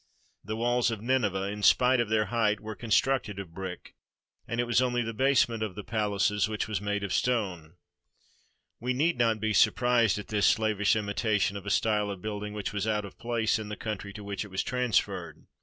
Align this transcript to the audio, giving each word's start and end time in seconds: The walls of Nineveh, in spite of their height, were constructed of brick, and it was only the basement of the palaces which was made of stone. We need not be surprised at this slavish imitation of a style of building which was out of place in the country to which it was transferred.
The 0.43 0.55
walls 0.55 0.89
of 0.89 0.99
Nineveh, 1.03 1.43
in 1.49 1.61
spite 1.61 1.99
of 1.99 2.09
their 2.09 2.25
height, 2.33 2.59
were 2.59 2.73
constructed 2.73 3.37
of 3.37 3.53
brick, 3.53 3.93
and 4.47 4.59
it 4.59 4.63
was 4.63 4.81
only 4.81 5.03
the 5.03 5.13
basement 5.13 5.61
of 5.61 5.75
the 5.75 5.83
palaces 5.83 6.49
which 6.49 6.67
was 6.67 6.81
made 6.81 7.03
of 7.03 7.13
stone. 7.13 7.75
We 8.79 8.93
need 8.95 9.19
not 9.19 9.39
be 9.39 9.53
surprised 9.53 10.17
at 10.17 10.29
this 10.29 10.47
slavish 10.47 10.95
imitation 10.95 11.55
of 11.55 11.67
a 11.67 11.69
style 11.69 12.09
of 12.09 12.19
building 12.19 12.53
which 12.53 12.73
was 12.73 12.87
out 12.87 13.05
of 13.05 13.19
place 13.19 13.59
in 13.59 13.69
the 13.69 13.77
country 13.77 14.11
to 14.13 14.23
which 14.23 14.43
it 14.43 14.47
was 14.49 14.63
transferred. 14.63 15.45